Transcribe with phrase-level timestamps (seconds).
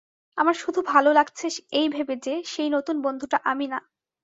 [0.37, 1.45] আমার শুধু ভালো লাগছে
[1.73, 3.79] এই ভেবে যে সেই নতুন বন্ধুটা আমি না।